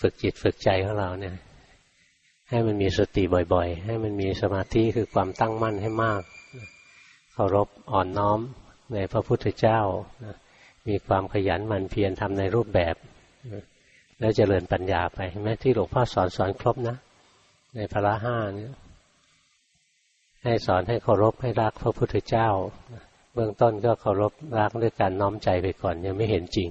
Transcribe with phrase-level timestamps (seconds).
[0.00, 1.36] ฝึกจิตฝึกใจของเราเนี่ย
[2.48, 3.22] ให้มันมีสติ
[3.54, 6.22] บ่อยๆ ให้มันมีสมาธิคือความตั้งมั่นให้มาก
[7.32, 8.40] เคารพอ่อนน้อม
[8.94, 9.80] ในพระพุทธเจ้า
[10.88, 12.94] มีความขยันหมั่นเพียรทำในรูปแบบ
[14.18, 16.96] แล้วเจริญปัญญาไปแม้ที่หลวงพ่อสอนสอนครบนะ
[17.74, 18.72] ในพระห้าเนี่ย
[20.44, 22.48] ให้สอนให้เคารพให้รักพระพุทธเจ้า
[23.34, 26.68] เบื้องต้นก็เคารพรักด้วยการน้อมใจไปก่อนยังไม่เห็นจริง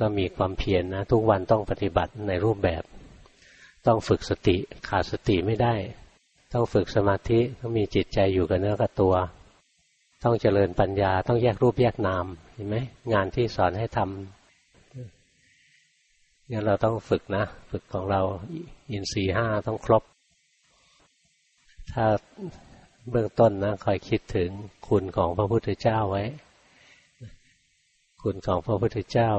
[0.00, 2.82] ก็มีความเพียรนนะทุกวันต้องปฏิบัติในรูปแบบ
[3.86, 4.56] ต้องฝึกสติ
[4.88, 5.74] ขาดสติไม่ได้
[6.52, 9.14] ต้องฝึกสมาธิต้องมีจิตใจอยู่กับเนื้อกับตัว
[10.24, 12.76] ต้องเจริญปัญญาต้องแยกรูปแยกนามเห็นไหม
[13.12, 14.10] งานที่สอนให้ทำ
[16.50, 18.20] งั้นเราต้องฝึกนะ ฝึกของเรา
[18.90, 20.02] อินทรีห้าต้องครบ
[21.92, 22.04] ถ้า
[23.10, 24.50] เบื้องต้นนะคอยคิดถึง
[24.88, 26.24] คุณของพระพุทธเจ้าไว้
[28.26, 29.30] คุณของพระพุทธเจ้า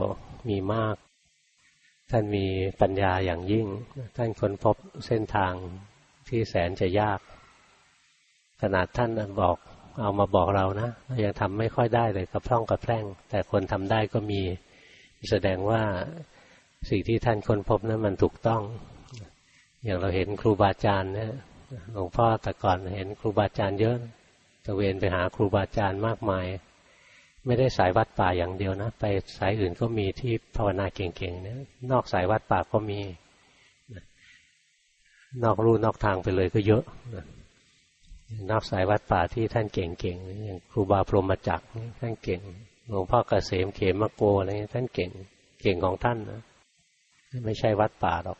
[0.49, 0.95] มีมาก
[2.11, 2.45] ท่านมี
[2.81, 3.67] ปัญญาอย่างยิ่ง
[4.17, 4.75] ท่านค้นพบ
[5.07, 5.53] เส้นทาง
[6.27, 7.20] ที่แสนจะยาก
[8.62, 9.09] ขนาดท่าน
[9.41, 9.57] บอก
[10.01, 14.41] เอามาบอกเรานะเรายังทำไม่ค่อยได้เลยกับพร่องกับแพร่ง แต่คนทำได้ก็มี
[15.29, 15.81] แสดงว่า
[16.90, 18.62] สิ่งที่ท่านค้นพบนั้นมันถูกต้อง
[19.84, 21.31] อย่างเราเห็นครูบาอาจารย์เนี่ย
[21.93, 23.97] หลวงพ่อแต่ก่อนเห็นครูบาอาจารย์เยอะ
[24.65, 26.47] ตะเวนไปหาครูบาอาจารย์มากมาย
[27.46, 29.04] ไม่ได้สายวัดป่าอย่างเดียวนะ ไป
[29.38, 31.58] สายอื่นก็มีที่ภาวนาเก่งๆเนี่ย
[31.91, 32.99] นอกสายวัดป่าก็มี
[35.44, 36.84] นอกรูนอกทางไปเลยก็เยอะ
[38.52, 41.66] นอกสายวัดป่าที่ท่านเก่งๆอย่างครูบาพรหมจักร
[41.99, 42.41] ท่านเก่ง
[42.88, 45.12] หลวงพ่อเกษมเขมมะโกอะไรท่านเก่ง
[45.62, 46.41] เก่งของท่านนะ
[47.46, 48.40] ไม่ใช่วัดป่าหรอก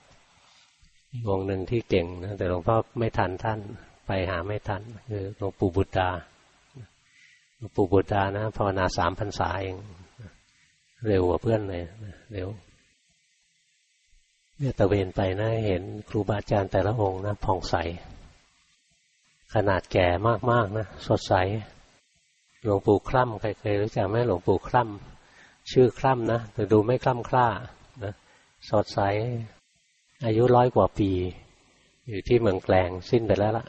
[1.28, 3.59] วงหนึ่งที่เก่งนะแต่หลวงพ่อไม่ทันท่าน
[4.08, 6.09] ไปหาไม่ทันคือหลวงปู่บุตรดา
[7.75, 9.78] ปู่บุตรานะภาวนาสามพรรษาเอง
[11.08, 11.83] เร็วกว่าเพื่อนเลย
[12.33, 12.50] เร็ว
[14.58, 17.75] เนี่ยตะเวนไปนะเห็นครูบาอาจารย์แต่ละองค์นะผ่องใส
[19.53, 20.08] ขนาดแก่
[20.52, 21.34] มากๆนะสดใส
[22.63, 27.47] หลวงปู่คล่ำใครเคยรู้จักไหมหลวงปู่คล่ำชื่อคล่ำนะแต่ดูไม่คล่ำคล้า
[28.03, 28.13] นะ
[28.69, 29.00] สดใส
[30.25, 31.12] อายุร้อยกว่าปี
[32.07, 33.66] อยู่ที่เมืองแกลงสิ้นไปแล้วล่ะ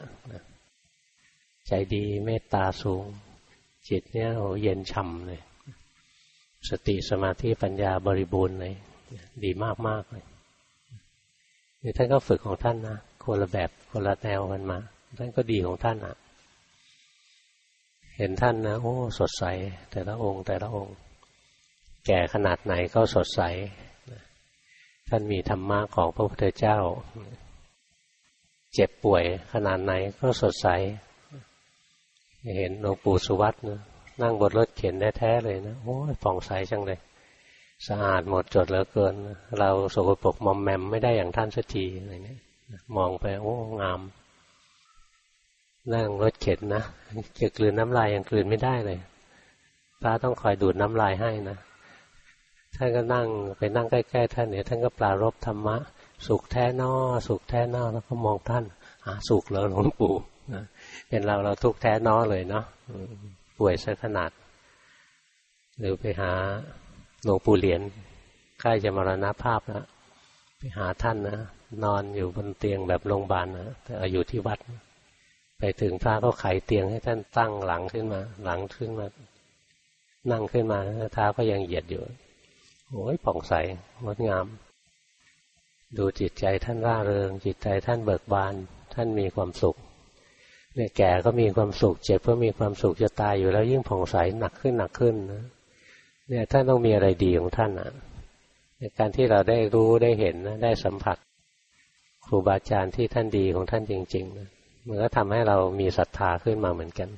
[1.67, 3.03] ใจดีเมตตาสูง
[3.89, 5.41] จิตเนี่ยโเย็นช่ำเลย
[6.69, 8.75] สติสมาธิปัญญาบริบูรณ์เลย
[9.43, 10.25] ดีมากมากเลย
[11.81, 14.77] นี่ท่านก็ฝึกของท่านนะคนละแบบคนละแนวกันมา
[15.17, 16.15] ท่านก็ดีของท่านอะ
[18.17, 19.43] เห็นท่านนะ โอ้ สดใส
[19.91, 20.95] แต่ละองค์ แต่ละองค์
[22.07, 23.41] แก่ขนาดไหนก็สดใส
[25.09, 26.77] ท่านมีธรรมะของพระพุทธเจ้า
[28.73, 30.67] เจ็บป่วยขนาดไหนก็สดใส
[32.57, 33.79] เห็นหลวงปู่สุวัตนะ
[34.21, 36.99] นั่งบนรถเข็นแท้ๆเลยนะโอ้ยผ่องใสจังเลย
[37.87, 39.13] สะอาดหมดจดเหลือเกิน
[39.59, 42.39] เราสกปรกมอมแมมไม่ได้อย่างท่านสักทีอะไรเงี้ย
[42.95, 43.99] มองไปโอ้งาม
[45.93, 46.83] นั่งรถเข็นนะ
[47.39, 48.99] จะกลืนน้ำลายยังกลืนไม่ได้เลย
[50.01, 51.57] พระต้องคอยดูดน้ำลายให้นะ
[52.75, 53.27] ท่านก็นั่ง
[53.57, 55.77] ไปนั่งใกล้ๆท่านเนี่ยท่านก็ปรารบธรรมะ
[56.27, 56.91] สุขแท้นอ
[57.27, 58.65] สุขแท้นอแล้วก็มองท่าน
[59.05, 60.13] หาสุขเหรอหลวงปู่
[61.09, 62.65] เป็นเราเราทุกแท้น้อเลยเนาะ
[63.57, 64.31] ป่วยซะขนาด
[65.79, 66.31] หรือไปหา
[67.23, 67.81] หลวงปู่เหรียญ
[68.61, 69.85] ใกล้จะมรณภาพแล้ว
[70.57, 71.39] ไปหาท่านนะ
[71.83, 74.59] นอนอยู่บนเตียงแบบโรงพยาบาลนะแต่อยู่ที่วัด
[75.59, 79.07] ไปถึงพระก็ไขเตียงให้ท่านตั้งหลังขึ้นมา หลังขึ้นมา
[80.31, 80.79] นั่งขึ้นมา
[81.13, 82.03] เท้าก็ยังเหยียดอยู่
[82.89, 83.53] โอ้ยผ่องใส
[84.03, 84.45] งดงาม
[85.97, 88.53] ดูจิตใจท่านร่าเริง จิตใจท่านเบิกบาน
[88.93, 89.77] ท่านมีความสุข
[90.75, 95.43] เนี่ยแก่ก็มีความสุข เจ็บก็มีความสุขจะตายอยู่แล้วยิ่งผ่องใสหนักขึ้นหนักขึ้นนะ
[96.29, 97.91] เนี่ยท่านต้องมีอะไรดีของท่านอะ
[98.77, 101.17] ในการที่เราได้รู้ได้เห็นได้สัมผัส
[102.25, 104.49] ครูบาอาจารย์ที่ท่านดีของท่านจริงๆนะ
[104.87, 107.09] มันก็ทำให้เรามีศรัทธาขึ้นมาเหมือนกัน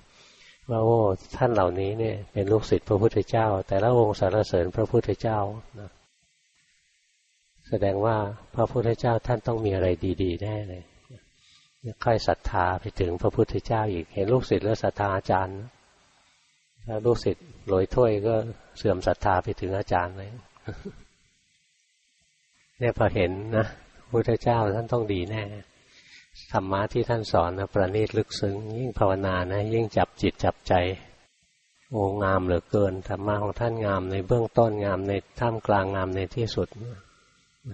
[0.69, 0.99] ว่าโอ้
[1.37, 5.39] ท่านเหล่านี้เนี่ย เป็นลูกศิษย์พระพุทธเจ้า แต่ละองค์สรรเสริญพระพุทธเจ้า
[5.79, 5.89] นะ
[7.69, 8.17] แสดงว่า
[8.55, 9.87] พระพุทธเจ้าท่านต้องมีอะไร
[10.23, 10.83] ดี ๆ แน่เลย
[12.03, 15.59] ค่อยศรัทธาไปถึงพระพุทธเจ้าอีก เห็นลูกศิษย์แล้วศรัทธาอาจารย์
[16.85, 18.35] ถ้าลูกศิษย์ลอยถ้วยก็
[18.77, 20.29] เสื่อมศรัทธาไปถึงอาจารย์เลย
[22.79, 23.65] เนี่ยพอเห็นนะ
[24.11, 25.43] พุทธเจ้าท่านต้องดีแน่
[26.51, 30.73] ธรรมะที่ท่านสอนนะประณีตลึกซึ้ง ยิ่งภาวนานะ ยิ่งจับจิตจับใจ
[31.91, 36.67] โอ้งามเหลือเกินธรรมะของท่านงามในเบื้องต้นงามในท่ามกลางงามในที่สุด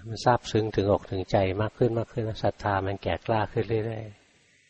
[0.10, 4.04] มันซาบซึ้งถึงอกถึงใจมากขึ้นมากขึ้นศรัทธามันแก่กล้าขึ้นเรื่อย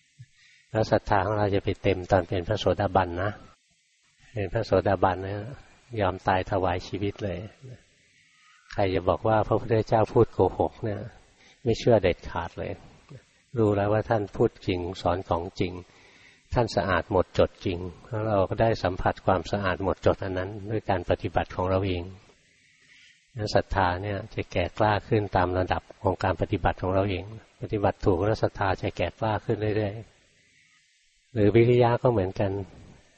[0.04, 3.32] ๆแล้วศรัทธาของเราจะไปเต็มตอนเป็นพระโสดาบันนะ
[4.34, 5.38] เป็นพระโสดาบันนะ
[6.00, 7.40] ยอมตายถวายชีวิตเลย
[8.74, 11.02] ใครจะบอกว่าพระพุทธเจ้าพูดโกหกเนี่ย
[11.64, 12.72] ไม่เชื่อเด็ดขาดเลย
[13.58, 15.74] รู้แล้วว่าท่านพูดจริงสอนของจริง
[16.54, 22.04] ท่านสะอาดหมดจดจริงแล้วเราก็ได้สัมผัสความสะอาดหมดจดอันนั้น ด้วยการปฏิบัติของเราเอง
[23.56, 27.24] ศรัทธาเนี่ยจะแก่กล้าขึ้นตามระดับของการปฏิบัติของเราเอง
[27.62, 32.52] ปฏิบัติถูกแล้วศรัทธาจะแก่กล้าขึ้นเรื่อยๆหรือวิริยะก็เหมือนกัน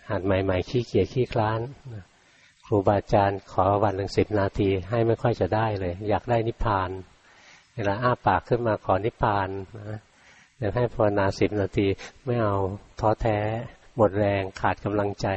[0.09, 1.59] หัดใหม่ๆขี้เกียจขี้คลาน
[2.65, 6.89] ครูบาอาจารย์ขอวันหนึ่งสิบนาทีให้ไม่ค่อยจะได้เลย อยากได้นิพพาน
[7.75, 9.50] เวลาอ้าปากขึ้นมาขอนิพพาน
[9.91, 10.01] นะ
[10.59, 11.88] อยากให้ภาวนาสิบนาที
[12.25, 12.56] ไม่เอา
[13.00, 13.38] ท้อแท้
[13.95, 15.27] หมดแรงขาดกำลังใจ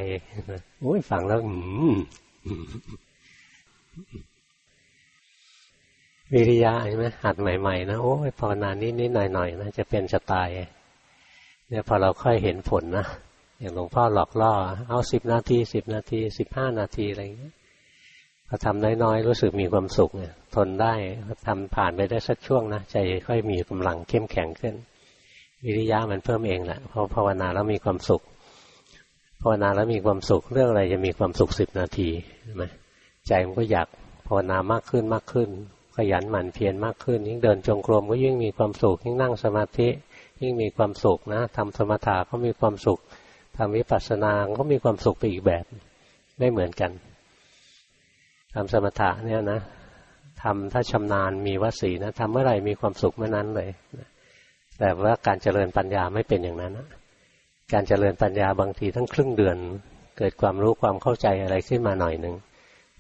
[0.81, 1.53] โอ้ยฟังแล้วอื
[1.93, 1.95] ม
[6.35, 10.49] วิริยะใช่ไหมหัดใหม่ๆนะโอ้ยภาวนานิดๆหน่อยๆนะจะเป็นจะตาย
[11.69, 13.07] เนี่ยพอเราค่อยเห็นผลนะ
[13.61, 14.53] อย่างหลวงพ่อหลอกล่อ
[14.89, 17.55] เอาสิบนาทีสิบนาทีสิบห้านาทีอะไรอย่างเงี้ย
[18.49, 20.95] พอทำน้อยๆรู้สึกมีความสุขเนี่ยทนได้
[21.47, 22.97] ทำผ่านไปได้สักช่วงนะใจ
[23.27, 24.75] ค่อยมีกำลังเข้มแข็งขึ้น
[25.65, 28.23] วิริยะมันเพิ่มเองแหละพราะภาวนาแล้วมีความสุข
[29.41, 32.09] ภาวนาแล้วมีความสุขเรื่องอะไรจะมีความสุขสิบนาที
[32.45, 32.65] ใช่ไหม
[33.27, 33.89] ใจมันก็อยาก
[34.27, 35.49] ภาวนามากขึ้นมากขึ้น
[35.99, 39.89] ขยันหมั่นเพียรมากขึ้น ยิ่งเดินจงกรมก็ยิ่งมีความสุข ยิ่งนั่งสมาธิ
[40.43, 42.99] ยิ่งมีความสุขนะทำสมถะก็มีความสุข
[43.57, 45.65] ทำวิปัสสนาก็มีความสุขไปอีกแบบ
[46.39, 46.91] ไม่เหมือนกัน
[48.55, 49.61] ทำสมถะเนี่ยนะ
[50.43, 53.69] ทำถ้าชำนาญมีวสีนะทำเมื่อไหร่มีความสุขเมื่อนั้นเลย
[54.79, 56.89] แต่ว่าการเจริญปัญญาไม่เป็นอย่างนั้นนะ
[57.73, 59.57] การเจริญปัญญาบางทีทั้งครึ่งเดือน
[60.19, 62.35] เกิดความรู้ความเข้าใจอะไรขึ้นมาหน่อยหนึ่ง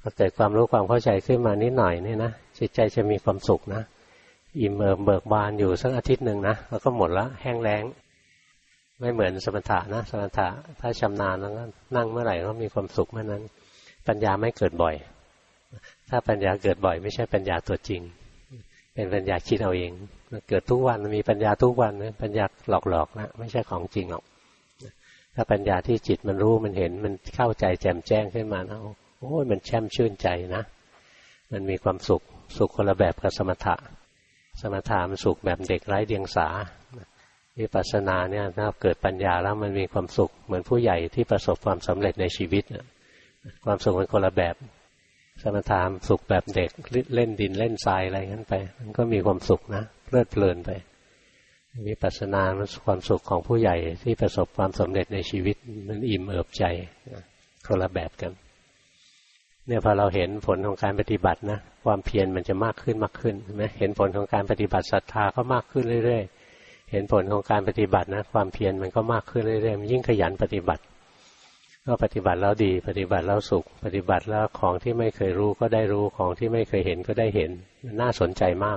[0.00, 3.82] พอเกิดความรู้ความเข้าใจขึ้นมานิดหน่อยนี่นะ จิตใจจะมีความสุขนะ
[4.60, 7.82] อิ่มเอิบเบิกบานอยู่สักอาทิตย์หนึ่งนะแล้วก็หมดละแห้งแล้ง
[9.00, 10.48] ไม่เหมือนสมถะนะสมถะ
[10.80, 11.52] ถ้าชำนาญแล้ว
[11.96, 13.42] นั่งเมื่อไหร่ก็มีความสุขเมื่อนั้น
[14.08, 14.94] ปัญญาไม่เกิดบ่อย
[16.08, 18.00] ถ้าปัญญาเกิดบ่อย ไม่ใช่ปัญญาตัวจริง
[18.94, 19.92] เป็นปัญญาคิดเอาเอง
[20.48, 24.24] เกิดทุกวันมีปัญญาทุกวันนปัญญาหลอกๆนะไม่ใช่ของจริงหรอก
[25.34, 28.78] ถ้าปัญญาที่จิตมันรู้มันเห็นมันเข้าใจแจ่มแจ้งขึ้นมานะ
[29.20, 30.62] โอ้ยมันแช่มชื่นใจนะ
[31.52, 32.22] มันมีความสุข
[32.56, 33.76] สุขคนละแบบกับสมถะ
[34.60, 36.48] สมถะมันสุขแบบเด็กไร้เดียงสา
[37.58, 42.64] วิปัสสนาเนี่ยถ้าเกิดปัญญาแล้วมันมีความสุข เหมือนผู้ใหญ่ที่ประสบความสำเร็จในชีวิต
[43.64, 44.54] ความสุขมันคนละแบบ
[45.42, 46.70] สมถะสุขแบบเด็ก
[47.14, 50.70] เล่นดินเล่นทรายอะไรงั้นไป มันก็มีความสุขนะเพลิดเพลินไป
[51.88, 55.56] วิปัสสนามันความสุขของผู้ใหญ่ที่ประสบความสำเร็จในชีวิต
[55.88, 56.64] มันอิ่มเอิบใจ
[57.66, 58.32] คนละแบบกัน
[59.68, 70.82] เนี่ยพอเราเห็นผลของการปฏิบัตินะความเพียรมันจะมากขึ้นมากขึ้นใช่ไหมเห็นผลของการปฏิบัติศรัทธาก็มากขึ้นเรื่อยๆ เห็นผลของการปฏิบัตินะความเพียรมันก็มากขึ้นเรื่อยๆมันยิ่งขยันปฏิบัติ
[71.86, 77.50] ก็ปฏิบัติแล้วดี ปฏิบัติแล้วสุข ปฏิบัติแล้วของที่ไม่เคยรู้ก็ได้รู้ของที่ไม่เคยเห็นก็ได้เห็น
[78.00, 78.76] น่าสนใจมาก